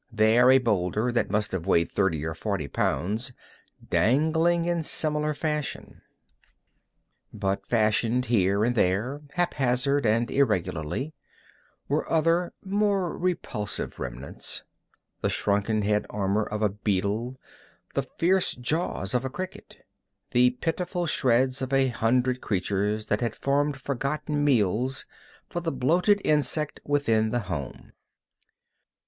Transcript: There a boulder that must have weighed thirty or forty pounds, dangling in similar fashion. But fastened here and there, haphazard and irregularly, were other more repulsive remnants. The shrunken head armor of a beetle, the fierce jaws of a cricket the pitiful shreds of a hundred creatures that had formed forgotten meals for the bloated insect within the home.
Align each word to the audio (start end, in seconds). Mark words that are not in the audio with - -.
There 0.11 0.49
a 0.49 0.57
boulder 0.57 1.11
that 1.11 1.29
must 1.29 1.51
have 1.51 1.67
weighed 1.67 1.91
thirty 1.91 2.25
or 2.25 2.33
forty 2.33 2.67
pounds, 2.67 3.33
dangling 3.87 4.65
in 4.65 4.81
similar 4.81 5.35
fashion. 5.35 6.01
But 7.31 7.67
fastened 7.67 8.25
here 8.25 8.63
and 8.63 8.73
there, 8.73 9.21
haphazard 9.35 10.07
and 10.07 10.31
irregularly, 10.31 11.13
were 11.87 12.11
other 12.11 12.51
more 12.65 13.15
repulsive 13.15 13.99
remnants. 13.99 14.63
The 15.21 15.29
shrunken 15.29 15.83
head 15.83 16.07
armor 16.09 16.45
of 16.45 16.63
a 16.63 16.69
beetle, 16.69 17.39
the 17.93 18.01
fierce 18.17 18.55
jaws 18.55 19.13
of 19.13 19.23
a 19.23 19.29
cricket 19.29 19.85
the 20.31 20.49
pitiful 20.61 21.05
shreds 21.05 21.61
of 21.61 21.71
a 21.71 21.89
hundred 21.89 22.41
creatures 22.41 23.05
that 23.05 23.21
had 23.21 23.35
formed 23.35 23.79
forgotten 23.79 24.43
meals 24.43 25.05
for 25.47 25.59
the 25.61 25.71
bloated 25.71 26.19
insect 26.25 26.79
within 26.85 27.29
the 27.29 27.41
home. 27.41 27.91